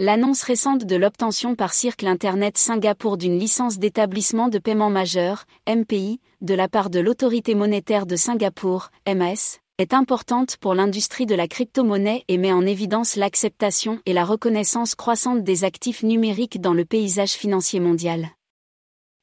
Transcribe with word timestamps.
L'annonce 0.00 0.42
récente 0.42 0.84
de 0.84 0.96
l'obtention 0.96 1.54
par 1.54 1.72
Circle 1.72 2.08
Internet 2.08 2.58
Singapour 2.58 3.16
d'une 3.16 3.38
licence 3.38 3.78
d'établissement 3.78 4.48
de 4.48 4.58
paiement 4.58 4.90
majeur, 4.90 5.44
MPI, 5.68 6.18
de 6.40 6.52
la 6.52 6.68
part 6.68 6.90
de 6.90 6.98
l'autorité 6.98 7.54
monétaire 7.54 8.04
de 8.04 8.16
Singapour, 8.16 8.90
MAS, 9.06 9.60
est 9.78 9.94
importante 9.94 10.56
pour 10.56 10.74
l'industrie 10.74 11.26
de 11.26 11.36
la 11.36 11.46
crypto-monnaie 11.46 12.24
et 12.26 12.38
met 12.38 12.50
en 12.50 12.66
évidence 12.66 13.14
l'acceptation 13.14 14.00
et 14.04 14.12
la 14.12 14.24
reconnaissance 14.24 14.96
croissante 14.96 15.44
des 15.44 15.62
actifs 15.62 16.02
numériques 16.02 16.60
dans 16.60 16.74
le 16.74 16.84
paysage 16.84 17.34
financier 17.34 17.78
mondial. 17.78 18.30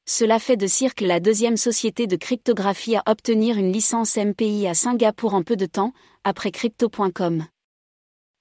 Cela 0.08 0.38
fait 0.38 0.56
de 0.56 0.66
Circle 0.66 1.04
la 1.04 1.20
deuxième 1.20 1.58
société 1.58 2.06
de 2.06 2.16
cryptographie 2.16 2.96
à 2.96 3.02
obtenir 3.08 3.58
une 3.58 3.72
licence 3.72 4.16
MPI 4.16 4.66
à 4.68 4.72
Singapour 4.72 5.34
en 5.34 5.42
peu 5.42 5.56
de 5.56 5.66
temps, 5.66 5.92
après 6.24 6.50
crypto.com. 6.50 7.44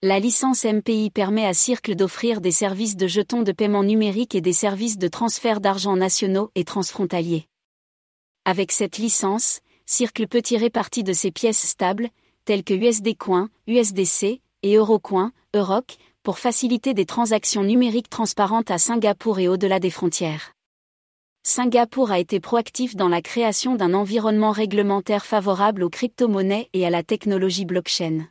La 0.04 0.20
licence 0.20 0.65
MPI 0.65 1.11
permet 1.11 1.45
à 1.45 1.54
Circle 1.54 1.95
d'offrir 1.95 2.41
des 2.41 2.49
services 2.49 2.95
de 2.95 3.05
jetons 3.05 3.43
de 3.43 3.52
paiement 3.52 3.84
numérique 3.84 4.34
et 4.34 4.41
des 4.41 4.52
services 4.52 4.98
de 4.98 5.08
transfert 5.08 5.62
d'argent 5.62 5.95
nationaux 5.95 6.49
et 6.55 6.63
transfrontaliers. 6.63 7.45
Avec 8.44 8.72
cette 8.72 8.98
licence, 8.98 9.59
Circle 9.85 10.27
peut 10.27 10.41
tirer 10.41 10.72
parti 10.72 11.03
de 11.03 11.13
ses 11.13 11.30
pièces 11.30 11.67
stables, 11.67 12.09
telles 12.45 12.63
que 12.63 12.73
USD 12.73 13.16
Coin, 13.16 13.52
USDC 13.67 14.41
et 14.63 14.75
Eurocoin, 14.75 15.34
Euroc, 15.53 15.98
pour 16.23 16.39
faciliter 16.39 16.95
des 16.95 17.05
transactions 17.05 17.63
numériques 17.63 18.09
transparentes 18.09 18.72
à 18.72 18.80
Singapour 18.80 19.38
et 19.38 19.47
au-delà 19.47 19.80
des 19.80 19.91
frontières. 19.91 20.53
Singapour 21.44 22.09
a 22.09 22.17
été 22.17 22.39
proactif 22.39 22.95
dans 22.95 23.09
la 23.09 23.22
création 23.22 23.75
d'un 23.75 23.94
environnement 23.94 24.52
réglementaire 24.52 25.27
favorable 25.27 25.83
aux 25.83 25.91
crypto-monnaies 25.91 26.70
et 26.73 26.88
à 26.88 26.89
la 26.89 27.03
technologie 27.03 27.66
blockchain 27.66 28.25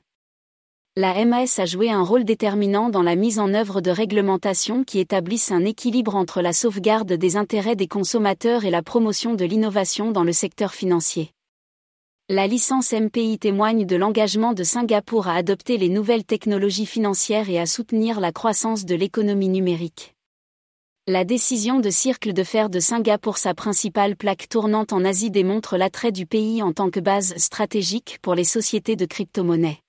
la 1.00 1.24
MAS 1.24 1.58
a 1.58 1.64
joué 1.64 1.90
un 1.90 2.02
rôle 2.02 2.24
déterminant 2.24 2.90
dans 2.90 3.02
la 3.02 3.16
mise 3.16 3.38
en 3.38 3.54
œuvre 3.54 3.80
de 3.80 3.90
réglementations 3.90 4.84
qui 4.84 4.98
établissent 4.98 5.50
un 5.50 5.64
équilibre 5.64 6.14
entre 6.14 6.42
la 6.42 6.52
sauvegarde 6.52 7.14
des 7.14 7.38
intérêts 7.38 7.74
des 7.74 7.88
consommateurs 7.88 8.66
et 8.66 8.70
la 8.70 8.82
promotion 8.82 9.32
de 9.32 9.46
l'innovation 9.46 10.10
dans 10.10 10.24
le 10.24 10.32
secteur 10.32 10.74
financier. 10.74 11.30
La 12.28 12.46
licence 12.46 12.92
MPI 12.92 13.38
témoigne 13.38 13.86
de 13.86 13.96
l'engagement 13.96 14.52
de 14.52 14.62
Singapour 14.62 15.26
à 15.26 15.36
adopter 15.36 15.78
les 15.78 15.88
nouvelles 15.88 16.26
technologies 16.26 16.84
financières 16.84 17.48
et 17.48 17.58
à 17.58 17.64
soutenir 17.64 18.20
la 18.20 18.30
croissance 18.30 18.84
de 18.84 18.94
l'économie 18.94 19.48
numérique. 19.48 20.14
La 21.06 21.24
décision 21.24 21.80
de 21.80 21.88
Circle 21.88 22.34
de 22.34 22.44
faire 22.44 22.68
de 22.68 22.78
Singapour 22.78 23.38
sa 23.38 23.54
principale 23.54 24.16
plaque 24.16 24.50
tournante 24.50 24.92
en 24.92 25.06
Asie 25.06 25.30
démontre 25.30 25.78
l'attrait 25.78 26.12
du 26.12 26.26
pays 26.26 26.62
en 26.62 26.74
tant 26.74 26.90
que 26.90 27.00
base 27.00 27.34
stratégique 27.38 28.18
pour 28.20 28.34
les 28.34 28.44
sociétés 28.44 28.96
de 28.96 29.06
crypto-monnaies 29.06 29.80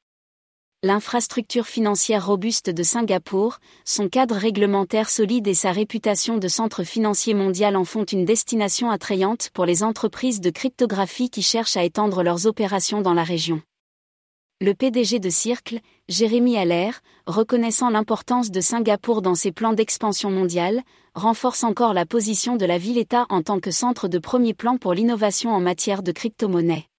l'infrastructure 0.84 1.68
financière 1.68 2.26
robuste 2.26 2.72
de 2.72 2.82
Singapour, 2.82 3.60
son 3.86 4.10
cadre 4.10 4.36
réglementaire 4.36 5.12
solide 5.12 5.48
et 5.48 5.54
sa 5.54 5.72
réputation 5.72 6.40
de 6.40 6.48
centre 6.48 6.84
financier 6.84 7.36
mondial 7.36 7.76
en 7.76 7.86
font 7.86 8.04
une 8.04 8.26
destination 8.26 8.90
attrayante 8.90 9.52
pour 9.54 9.66
les 9.66 9.84
entreprises 9.84 10.42
de 10.42 10.50
cryptographie 10.50 11.30
qui 11.30 11.44
cherchent 11.44 11.78
à 11.78 11.84
étendre 11.84 12.24
leurs 12.24 12.48
opérations 12.48 13.02
dans 13.02 13.14
la 13.14 13.24
région. 13.24 13.62
Le 14.60 14.74
PDG 14.74 15.20
de 15.20 15.30
Circle, 15.30 15.80
Jérémy 16.10 16.58
Allaire, 16.58 17.02
reconnaissant 17.28 17.92
l'importance 17.92 18.50
de 18.50 18.62
Singapour 18.62 19.22
dans 19.22 19.36
ses 19.36 19.52
plans 19.52 19.74
d'expansion 19.74 20.32
mondiale, 20.32 20.82
renforce 21.14 21.64
encore 21.64 21.94
la 21.94 22.08
position 22.08 22.56
de 22.56 22.66
la 22.66 22.80
ville-État 22.80 23.28
en 23.30 23.44
tant 23.44 23.60
que 23.60 23.72
centre 23.72 24.08
de 24.08 24.18
premier 24.18 24.56
plan 24.56 24.78
pour 24.78 24.96
l'innovation 24.96 25.52
en 25.52 25.60
matière 25.60 26.02
de 26.02 26.12
crypto-monnaie 26.12 26.91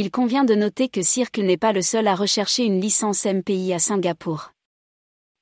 il 0.00 0.12
convient 0.12 0.44
de 0.44 0.54
noter 0.54 0.88
que 0.88 1.02
Circle 1.02 1.42
n'est 1.42 1.56
pas 1.56 1.72
le 1.72 1.82
seul 1.82 2.06
à 2.06 2.14
rechercher 2.14 2.62
une 2.62 2.80
licence 2.80 3.24
MPI 3.24 3.72
à 3.72 3.80
Singapour. 3.80 4.52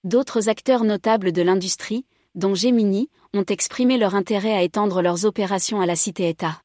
D'autres 0.02 0.48
acteurs 0.48 0.82
notables 0.82 1.32
de 1.32 1.42
l'industrie, 1.42 2.06
dont 2.34 2.54
Gemini, 2.54 3.10
ont 3.34 3.44
exprimé 3.44 3.98
leur 3.98 4.14
intérêt 4.14 4.54
à 4.54 4.62
étendre 4.62 5.02
leurs 5.02 5.26
opérations 5.26 5.82
à 5.82 5.84
la 5.84 5.94
cité-État. 5.94 6.62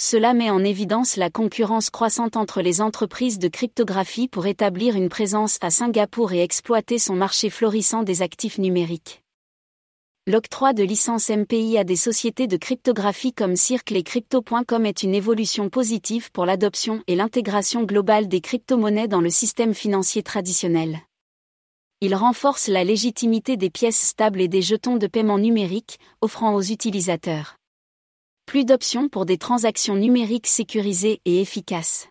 Cela 0.00 0.32
met 0.32 0.48
en 0.48 0.64
évidence 0.64 1.16
la 1.16 1.28
concurrence 1.28 1.90
croissante 1.90 2.38
entre 2.38 2.62
les 2.62 2.80
entreprises 2.80 3.38
de 3.38 3.48
cryptographie 3.48 4.26
pour 4.26 4.46
établir 4.46 4.96
une 4.96 5.10
présence 5.10 5.58
à 5.60 5.68
Singapour 5.68 6.32
et 6.32 6.42
exploiter 6.42 6.98
son 6.98 7.16
marché 7.16 7.50
florissant 7.50 8.02
des 8.02 8.22
actifs 8.22 8.56
numériques. 8.56 9.23
L'octroi 10.26 10.72
de 10.72 10.82
licences 10.82 11.28
MPI 11.28 11.76
à 11.76 11.84
des 11.84 11.96
sociétés 11.96 12.46
de 12.46 12.56
cryptographie 12.56 13.34
comme 13.34 13.56
Circle 13.56 13.94
et 13.94 14.02
Crypto.com 14.02 14.86
est 14.86 15.02
une 15.02 15.14
évolution 15.14 15.68
positive 15.68 16.32
pour 16.32 16.46
l'adoption 16.46 17.02
et 17.06 17.14
l'intégration 17.14 17.82
globale 17.82 18.26
des 18.26 18.40
crypto-monnaies 18.40 19.06
dans 19.06 19.20
le 19.20 19.28
système 19.28 19.74
financier 19.74 20.22
traditionnel. 20.22 21.00
Il 22.00 22.14
renforce 22.14 22.68
la 22.68 22.84
légitimité 22.84 23.58
des 23.58 23.68
pièces 23.68 24.00
stables 24.00 24.40
et 24.40 24.48
des 24.48 24.62
jetons 24.62 24.96
de 24.96 25.06
paiement 25.06 25.38
numériques, 25.38 25.98
offrant 26.22 26.54
aux 26.54 26.62
utilisateurs 26.62 27.56
plus 28.46 28.64
d'options 28.64 29.10
pour 29.10 29.26
des 29.26 29.38
transactions 29.38 29.94
numériques 29.94 30.46
sécurisées 30.46 31.20
et 31.26 31.42
efficaces 31.42 32.08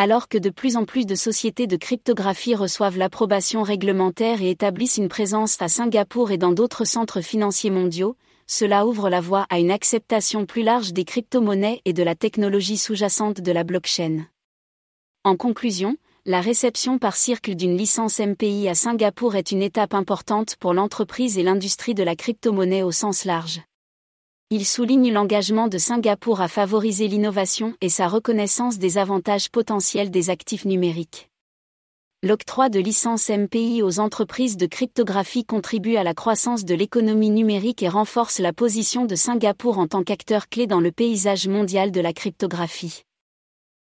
alors 0.00 0.28
que 0.28 0.38
de 0.38 0.48
plus 0.48 0.78
en 0.78 0.86
plus 0.86 1.04
de 1.04 1.14
sociétés 1.14 1.66
de 1.66 1.76
cryptographie 1.76 2.54
reçoivent 2.54 2.96
l'approbation 2.96 3.62
réglementaire 3.62 4.40
et 4.40 4.48
établissent 4.48 4.96
une 4.96 5.10
présence 5.10 5.60
à 5.60 5.68
Singapour 5.68 6.30
et 6.30 6.38
dans 6.38 6.52
d'autres 6.52 6.86
centres 6.86 7.20
financiers 7.20 7.68
mondiaux, 7.68 8.16
cela 8.46 8.86
ouvre 8.86 9.10
la 9.10 9.20
voie 9.20 9.46
à 9.50 9.58
une 9.58 9.70
acceptation 9.70 10.46
plus 10.46 10.62
large 10.62 10.94
des 10.94 11.04
crypto-monnaies 11.04 11.82
et 11.84 11.92
de 11.92 12.02
la 12.02 12.14
technologie 12.14 12.78
sous-jacente 12.78 13.42
de 13.42 13.52
la 13.52 13.62
blockchain. 13.62 14.24
En 15.22 15.36
conclusion, 15.36 15.98
la 16.24 16.40
réception 16.40 16.98
par 16.98 17.14
Circle 17.14 17.54
d'une 17.54 17.76
licence 17.76 18.20
MPI 18.20 18.70
à 18.70 18.74
Singapour 18.74 19.36
est 19.36 19.52
une 19.52 19.60
étape 19.60 19.92
importante 19.92 20.56
pour 20.56 20.72
l'entreprise 20.72 21.36
et 21.36 21.42
l'industrie 21.42 21.92
de 21.92 22.02
la 22.02 22.16
crypto-monnaie 22.16 22.82
au 22.82 22.90
sens 22.90 23.26
large. 23.26 23.60
Il 24.52 24.66
souligne 24.66 25.12
l'engagement 25.12 25.68
de 25.68 25.78
Singapour 25.78 26.40
à 26.40 26.48
favoriser 26.48 27.06
l'innovation 27.06 27.76
et 27.80 27.88
sa 27.88 28.08
reconnaissance 28.08 28.78
des 28.78 28.98
avantages 28.98 29.48
potentiels 29.48 30.10
des 30.10 30.28
actifs 30.28 30.64
numériques. 30.64 31.30
L'octroi 32.24 32.68
de 32.68 32.80
licences 32.80 33.30
MPI 33.30 33.80
aux 33.84 34.00
entreprises 34.00 34.56
de 34.56 34.66
cryptographie 34.66 35.44
contribue 35.44 35.94
à 35.94 36.02
la 36.02 36.14
croissance 36.14 36.64
de 36.64 36.74
l'économie 36.74 37.30
numérique 37.30 37.84
et 37.84 37.88
renforce 37.88 38.40
la 38.40 38.52
position 38.52 39.04
de 39.04 39.14
Singapour 39.14 39.78
en 39.78 39.86
tant 39.86 40.02
qu'acteur 40.02 40.48
clé 40.48 40.66
dans 40.66 40.80
le 40.80 40.90
paysage 40.90 41.46
mondial 41.46 41.92
de 41.92 42.00
la 42.00 42.12
cryptographie. 42.12 43.04